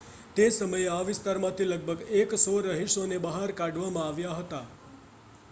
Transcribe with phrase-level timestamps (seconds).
[0.35, 2.01] તે સમયે આ વિસ્તારમાંથી લગભગ
[2.39, 4.65] 100 રહીશોને બહાર કાઢવામાં આવ્યા હતા